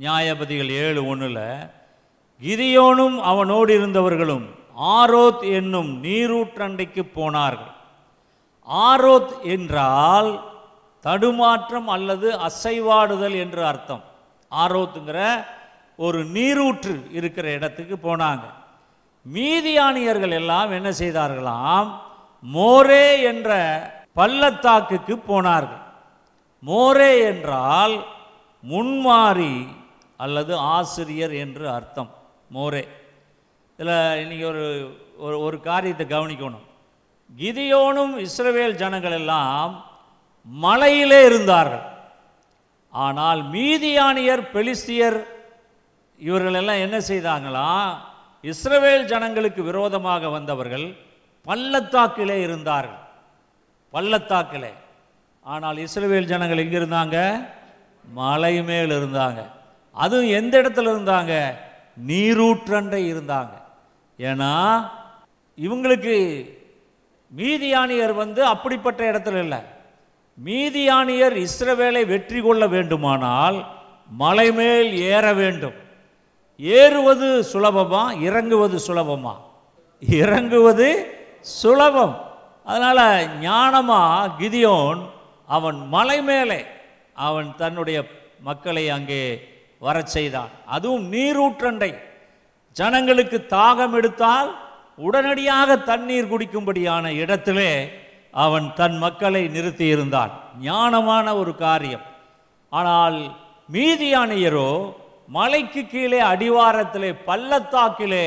[0.00, 1.70] நியாயபதிகள் ஏழு ஒன்றில்
[2.42, 4.46] கிதியோனும் அவனோடு இருந்தவர்களும்
[4.80, 7.72] ஆரோத் என்னும் நீரூற்றண்டைக்கு போனார்கள்.
[8.68, 10.30] ஆரோத் என்றால்
[11.00, 14.04] தடுமாற்றம் அல்லது அசைவாடுதல் என்று அர்த்தம்.
[14.50, 15.44] ஆரோத்துங்கிற
[15.96, 18.42] ஒரு நீரூற்று இருக்கிற இடத்துக்கு போனாங்க.
[19.34, 21.90] மீதியானியர்கள் எல்லாம் என்ன செய்தார்களாம்?
[22.54, 23.50] மோரே என்ற
[24.12, 25.82] பள்ளத்தாக்குக்கு போனார்கள்.
[26.66, 28.06] மோரே என்றால்
[28.70, 29.78] முன்மாறி
[30.24, 32.10] அல்லது ஆசிரியர் என்று அர்த்தம்.
[32.54, 32.84] மோரே.
[33.76, 34.64] இதில் இன்றைக்கி ஒரு
[35.24, 36.66] ஒரு ஒரு காரியத்தை கவனிக்கணும்.
[37.40, 39.72] கிதியோனும் இஸ்ரவேல் ஜனங்கள் எல்லாம்
[40.44, 41.84] மலையிலே இருந்தார்கள்.
[42.92, 45.18] ஆனால் மீதியானியர் பெலிஸ்தியர்
[46.28, 47.68] இவர்கள் எல்லாம் என்ன செய்தாங்களா?
[48.50, 50.86] இஸ்ரவேல் ஜனங்களுக்கு விரோதமாக வந்தவர்கள்
[51.48, 52.98] பள்ளத்தாக்கிலே இருந்தார்கள்.
[53.94, 54.72] பள்ளத்தாக்கிலே.
[55.52, 57.18] ஆனால் இஸ்ரவேல் ஜனங்கள் எங்கே இருந்தாங்க?
[58.20, 59.40] மலை மேல் இருந்தாங்க.
[59.92, 61.54] அதுவும் எந்த இடத்துல இருந்தாங்க?
[62.06, 63.54] நீரூற்றண்டை இருந்தாங்க.
[64.18, 64.52] ஏன்னா
[65.58, 66.46] இவங்களுக்கு
[67.36, 69.58] மீதியானியர் வந்து அப்படிப்பட்ட இடத்துல இல்லை.
[70.44, 73.66] மீதியானியர் இஸ்ரவேலை வெற்றி கொள்ள வேண்டுமானால்
[74.08, 75.72] மலை மேல் ஏற வேண்டும்.
[76.58, 79.34] ஏறுவது சுலபமா இறங்குவது சுலபமா?
[80.00, 82.28] இறங்குவது சுலபம்.
[82.64, 85.00] அதனால் ஞானமா கிதியோன்
[85.46, 86.64] அவன் மலை மேலே
[87.14, 88.04] அவன் தன்னுடைய
[88.40, 89.48] மக்களை அங்கே
[89.84, 91.90] வரச் செய்தான் அதுவும் நீரூற்றண்டை.
[92.76, 94.50] ஜனங்களுக்கு தாகம் எடுத்தால்
[95.06, 97.72] உடனடியாக தண்ணீர் குடிக்கும்படியான இடத்திலே
[98.44, 100.32] அவன் தன் மக்களை நிறுத்தியிருந்தான்.
[100.62, 102.04] ஞானமான ஒரு காரியம்.
[102.72, 103.18] ஆனால்
[103.72, 104.70] மீதியானியரோ
[105.36, 108.26] மலைக்கு கீழே அடிவாரத்திலே பள்ளத்தாக்கிலே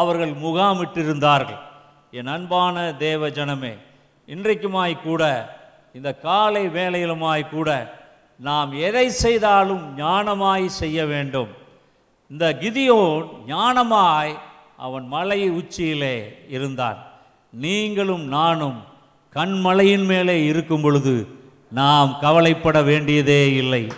[0.00, 1.60] அவர்கள் முகாமிட்டிருந்தார்கள்.
[2.18, 2.76] என் அன்பான
[3.06, 3.74] தேவ ஜனமே
[4.28, 5.22] இன்றைக்குமாய் கூட
[5.98, 7.70] இந்த காலை வேலையிலுமாய் கூட
[8.38, 11.48] நாம் எதை செய்தாலும் ஞானமாய் செய்ய வேண்டும்.
[12.30, 14.34] இந்த கிதியோன் ஞானமாய்
[14.76, 17.06] அவன் மலை உச்சியிலே இருந்தான்.
[17.50, 18.84] நீங்களும் நானும்
[19.34, 21.26] கண்மலையின் மேலே இருக்கும் பொழுது
[21.70, 23.92] நாம் கவலைப்பட வேண்டியதே இல்லை.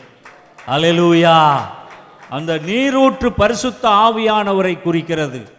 [0.66, 1.56] அல்லேலூயா
[2.30, 5.50] அந்த நீரூற்று பரிசுத்த ஆவியானவரை குறிக்கிறது.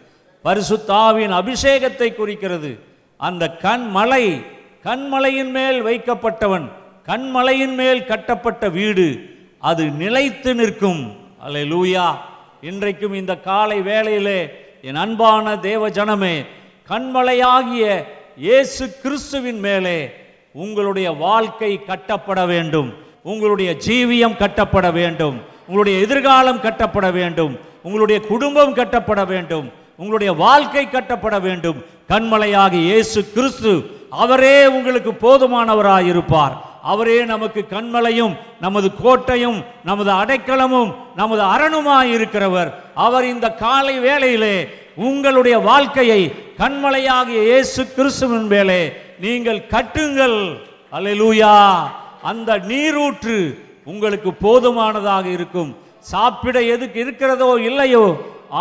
[0.42, 2.80] பரிசுத்த ஆவியின் அபிஷேகத்தை குறிக்கிறது.
[3.16, 4.46] அந்த கண்மலை
[4.84, 6.70] கண்மலையின் மேல் வைக்கப்பட்டவன்
[7.08, 9.20] கண்மலையின் மேல் கட்டப்பட்ட வீடு
[9.58, 11.16] அது நிலைத்து நிற்கும்.
[11.46, 12.08] அல்லேலூயா.
[12.60, 14.50] இன்றைக்கும் இந்த காலை வேளையிலே
[14.82, 16.46] என் அன்பான தேவ ஜனமே
[16.88, 18.04] கண்மலையாகிய
[18.36, 20.10] இயேசு கிறிஸ்துவின் மேலே
[20.52, 22.92] உங்களுடைய வாழ்க்கை கட்டப்பட வேண்டும்.
[23.22, 25.40] உங்களுடைய ஜீவியம் கட்டப்பட வேண்டும்.
[25.66, 27.58] உங்களுடைய எதிர்காலம் கட்டப்பட வேண்டும்.
[27.82, 29.72] உங்களுடைய குடும்பம் கட்டப்பட வேண்டும்.
[29.96, 31.84] உங்களுடைய வாழ்க்கை கட்டப்பட வேண்டும்.
[32.08, 41.42] கண்மலையாகிய இயேசு கிறிஸ்து அவரே உங்களுக்கு போதுமானவராக இருப்பார் அவரே நமக்கு கண்மலையும் நமது கோட்டையும் நமது அடைக்கலமும் நமது
[41.54, 42.70] அரணுமாய் இருக்கிறவர்.
[43.06, 44.56] அவர் இந்த காலை வேளையிலே
[45.08, 46.20] உங்களுடைய வாழ்க்கையை
[46.62, 48.80] கண்மலையாகிய இயேசு கிறிஸ்துவின் மேலே
[49.24, 50.38] நீங்கள் கட்டுங்கள்.
[50.96, 51.54] அல்லேலூயா.
[52.30, 53.36] அந்த நீரூற்று
[53.92, 55.70] உங்களுக்கு போதுமானதாக இருக்கும்.
[56.12, 58.06] சாப்பிட எதுக்கு இருக்கிறதோ இல்லையோ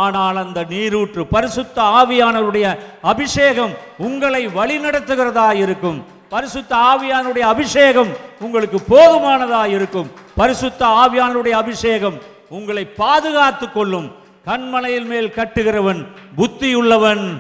[0.04, 2.68] ஆனால் அந்த நீரூற்று பரிசுத்த ஆவியானவருடைய
[3.12, 3.74] அபிஷேகம்
[4.08, 6.00] உங்களை வழிநடத்துகிறதா இருக்கும்.
[6.30, 8.08] பரிசுத்த ஆவியானுடைய அபிஷேகம்
[8.40, 10.12] உங்களுக்கு போதுமானதா இருக்கும்.
[10.36, 12.18] பரிசுத்த ஆவியானுடைய அபிஷேகம்
[12.50, 14.12] உங்களை பாதுகாத்துக் கொள்ளும்.
[14.46, 17.38] கண்மலையில் மேல் கட்டுகிறவன் புத்தியுள்ளவன்.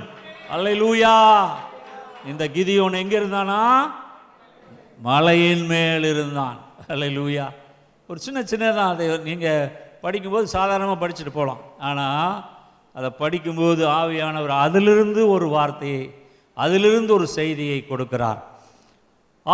[0.56, 1.48] அல்லேலூயா.
[2.28, 3.92] இந்த கிதியோன் எங்க இருந்தானா?
[5.02, 6.58] மலையின் மேல் இருந்தான்.
[6.88, 7.50] அல்லேலூயா.
[8.08, 9.68] ஒரு சின்ன சின்னதான் அதை நீங்கள்
[10.02, 12.50] படிக்கும்போது சாதாரணமாக படிச்சுட்டு போகலாம் ஆனால்
[12.94, 16.14] அதை படிக்கும்போது ஆவியானவர் அதிலிருந்து ஒரு வார்த்தையை
[16.54, 18.42] அதிலிருந்து ஒரு செய்தியை கொடுக்கிறார்.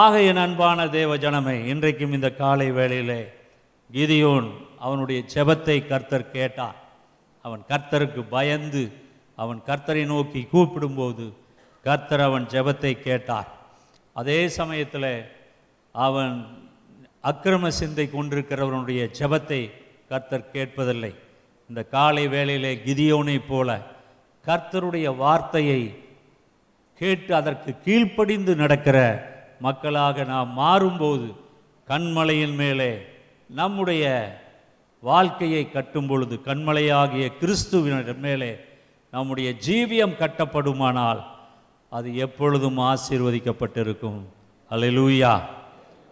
[0.02, 3.18] ஆக என் அன்பான தேவ ஜனமே இன்றைக்கும் இந்த காலை வேளையிலே
[3.90, 4.48] கிதியோன்
[4.86, 6.78] அவனுடைய செபத்தை கர்த்தர் கேட்டார்.
[7.46, 8.82] அவன் கர்த்தருக்கு பயந்து
[9.36, 11.26] அவன் கர்த்தரை நோக்கி கூப்பிடும்போது
[11.86, 13.50] கர்த்தர் அவன் ஜெபத்தை கேட்டார்.
[14.14, 15.12] அதே சமயத்தில்
[15.96, 16.34] அவன்
[17.32, 19.62] அக்கிரம சிந்தை கொண்டிருக்கிறவனுடைய ஜெபத்தை
[20.10, 21.14] கர்த்தர் கேட்பதில்லை.
[21.70, 23.78] இந்த காலை வேளையிலே கிதியோனைப் போல
[24.46, 25.82] கர்த்தருடைய வார்த்தையை
[27.02, 28.98] கேட்டு அதற்கு கீழ்ப்படிந்து நடக்கிற
[29.60, 31.36] மக்களாக நாம் மாறும்போது
[31.88, 33.02] கண்மலையின் மேலே
[33.50, 34.04] நம்முடைய
[35.00, 38.56] வாழ்க்கையை கட்டும் பொழுது கண்மலையாகிய கிறிஸ்துவினர் மேலே
[39.12, 41.24] நம்முடைய ஜீவியம் கட்டப்படுமானால்
[41.90, 44.20] அது எப்பொழுதும் ஆசீர்வதிக்கப்பட்டிருக்கும்.
[44.70, 45.42] அல்லேலூயா.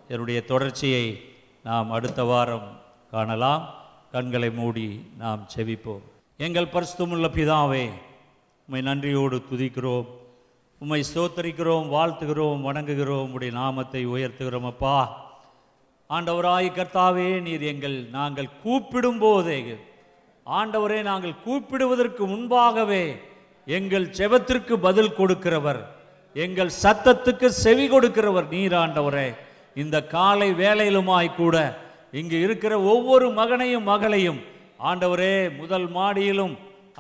[0.08, 1.22] என்னுடைய தொடர்ச்சியை
[1.64, 2.80] நாம் அடுத்த வாரம்
[3.12, 3.74] காணலாம்.
[4.12, 6.02] கண்களை மூடி நாம் செவிப்போம்
[6.38, 7.90] எங்கள் பரிசுத்தமுள்ள பிதாவே
[8.66, 10.06] உண்மை நன்றியோடு துதிக்கிறோம்.
[10.84, 13.34] உம்மை ஸ்தோத்தரிக்கிறோம் வாழ்த்துகிறோம் வணங்குகிறோம்.
[13.36, 14.94] உடைய நாமத்தை உயர்த்துகிறோம் அப்பா.
[16.10, 19.58] ஆண்டவராய் கர்த்தாவே நீர் எங்கள் நாங்கள் கூப்பிடும் போதே
[20.60, 23.04] ஆண்டவரே நாங்கள் கூப்பிடுவதற்கு முன்பாகவே
[23.68, 25.82] எங்கள் செபத்திற்கு பதில் கொடுக்கிறவர்
[26.36, 29.28] எங்கள் சத்தத்துக்கு செவி கொடுக்கிறவர் நீர் ஆண்டவரே.
[29.82, 31.56] இந்த காலை வேலையிலுமாய் கூட
[32.22, 34.40] இங்கு இருக்கிற ஒவ்வொரு மகனையும் மகளையும்
[34.92, 36.56] ஆண்டவரே முதல் மாடியிலும்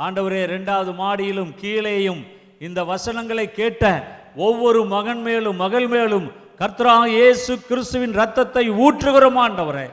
[0.06, 2.22] ஆண்டவரே இரண்டாவது மாடியிலும் கீழேயும்
[2.66, 3.84] இந்த வசனங்களை கேட்ட
[4.48, 6.26] ஒவ்வொரு மகன் மேலும் மகள் மேலும்
[6.60, 9.86] கர்த்தரா இயேசு கிறிஸ்துவின் ரத்தத்தை ஊற்றுகிறோமாண்டவரே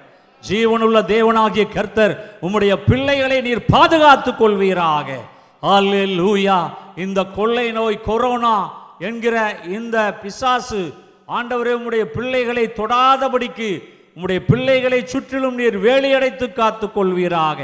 [0.42, 2.14] ஜீவனுள்ள தேவனாகிய கர்த்தர்
[2.46, 5.08] உம்முடைய பிள்ளைகளை நீர் பாதுகாத்துக் கொள்வீராக.
[6.18, 6.58] லூயா
[7.04, 8.56] இந்த கொள்ளை நோய் கொரோனா
[9.08, 9.36] என்கிற
[9.76, 10.82] இந்த பிசாசு
[11.38, 13.70] ஆண்டவரே உம்முடைய பிள்ளைகளை தொடாதபடிக்கு
[14.16, 17.60] உம்முடைய பிள்ளைகளை சுற்றிலும் நீர் வேலியடைத்து காத்துக் கொள்வீராக.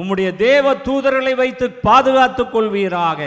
[0.00, 3.20] உம்முடைய தேவ தூதர்களை வைத்து பாதுகாத்துக் கொள்வீராக.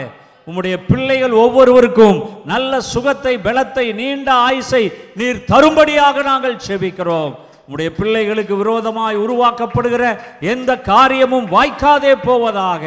[0.48, 2.18] உம்முடைய பிள்ளைகள் ஒவ்வொருவருக்கும்
[2.52, 4.82] நல்ல சுகத்தை பலத்தை நீண்ட ஆயுசை
[5.20, 7.32] நீர் தரும்படியாக நாங்கள் செபிக்கிறோம்.
[7.64, 10.04] உம்முடைய பிள்ளைகளுக்கு விரோதமாய் உருவாக்கப்படுகிற
[10.52, 12.84] எந்த காரியமும் வாய்க்காதே போவதாக.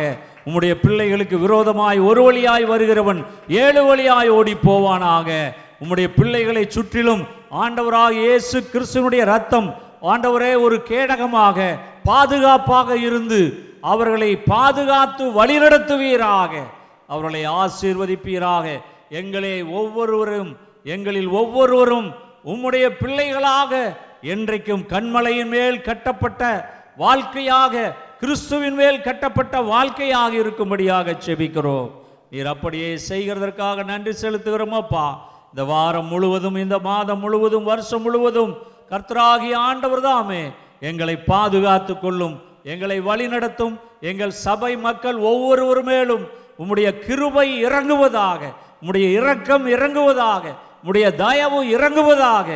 [0.47, 3.19] உம்முடைய பிள்ளைகளுக்கு விரோதமாய் ஒரு வழியாய் வருகிறவன்
[3.63, 5.30] ஏழு வழியாய் ஓடி போவானாக.
[5.84, 7.24] உம்முடைய பிள்ளைகளை சுற்றிலும்
[7.63, 9.69] ஆண்டவராக இயேசு கிறிஸ்துவனுடைய ரத்தம்
[10.12, 11.58] ஆண்டவரே ஒரு கேடகமாக
[12.10, 13.41] பாதுகாப்பாக இருந்து
[13.93, 16.54] அவர்களை பாதுகாத்து வழிநடத்துவீராக.
[17.12, 18.65] அவர்களை ஆசீர்வதிப்பீராக.
[19.19, 20.52] எங்களை ஒவ்வொருவரும்
[20.86, 22.08] எங்களில் ஒவ்வொருவரும்
[22.52, 23.71] உம்முடைய பிள்ளைகளாக
[24.34, 26.41] என்றைக்கும் கண்மலையின் மேல் கட்டப்பட்ட
[27.04, 27.84] வாழ்க்கையாக
[28.21, 31.89] கிறிஸ்துவின் மேல் கட்டப்பட்ட வாழ்க்கையாக இருக்கும்படியாக செபிக்கிறோம்
[32.32, 35.06] நீர் அப்படியே செய்கிறதற்காக நன்றி செலுத்துகிறோம் அப்பா.
[35.54, 38.52] இந்த வாரம் முழுவதும் இந்த மாதம் முழுவதும் வருஷம் முழுவதும்
[38.91, 40.43] கர்த்தராகிய ஆண்டவர் தாமே
[40.89, 42.36] எங்களை பாதுகாத்து கொள்ளும்
[42.74, 43.76] எங்களை வழிநடத்தும்
[44.10, 46.24] எங்கள் சபை மக்கள் ஒவ்வொருவர் மேலும்
[46.62, 48.41] உம்முடைய கிருபை இறங்குவதாக
[48.82, 50.43] உம்முடைய இரக்கம் இறங்குவதாக
[50.84, 52.50] உம்முடைய தயவு இறங்குவதாக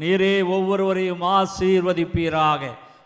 [0.00, 2.62] நீரே ஒவ்வொருவரையும் ஆசீர்வதிப்பீராக.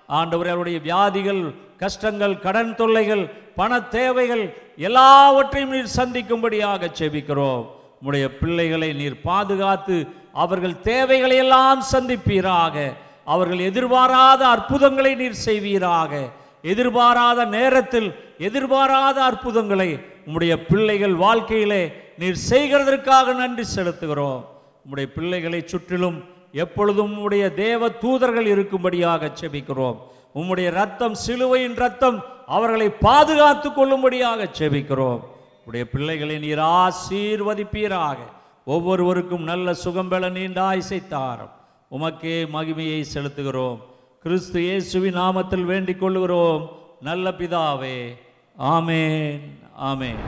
[0.08, 1.42] ஆண்டவர்களுடைய அவருடைய வியாதிகள்
[1.78, 3.24] கஷ்டங்கள் கடன் தொல்லைகள்
[3.56, 4.44] பண தேவைகள்
[4.76, 7.64] எல்லாவற்றையும் நீர் சந்திக்கும்படியாக செபிக்கிறோம்.
[7.98, 9.96] உம்முடைய பிள்ளைகளை நீர் பாதுகாத்து
[10.32, 12.76] அவர்கள் தேவைகளை எல்லாம் சந்திப்பீராக.
[13.24, 16.12] அவர்கள் எதிர்பாராத அற்புதங்களை நீர் செய்வீராக.
[16.62, 18.08] எதிர்பாராத நேரத்தில்
[18.38, 19.90] எதிர்பாராத அற்புதங்களை
[20.28, 24.44] உம்முடைய பிள்ளைகள் வாழ்க்கையிலே நீர் செய்கிறதற்காக நன்றி செலுத்துகிறோம்.
[24.84, 29.96] உம்முடைய பிள்ளைகளை சுற்றிலும் எப்பொழுதும் உம்முடைய தேவ தூதர்கள் இருக்கும்படியாக செபிக்கிறோம்.
[30.34, 35.20] உம்முடைய ரத்தம் சிலுவையின் ரத்தம் அவர்களை பாதுகாத்து கொள்ளும்படியாக செபிக்கிறோம்.
[35.64, 38.16] உடைய பிள்ளைகளை நீர் ஆசீர்வதிப்பீராக.
[38.64, 41.02] ஒவ்வொருவருக்கும் நல்ல சுகம்பெல நீண்ட ஆயுசை
[41.90, 43.78] உமக்கே மகிமையை செலுத்துகிறோம்.
[44.22, 46.68] கிறிஸ்து இயேசுவின் நாமத்தில் வேண்டிக் கொள்ளுகிறோம்.
[47.00, 48.16] நல்ல பிதாவே
[48.58, 49.40] ஆமேன்.
[49.78, 50.22] ஆமேன்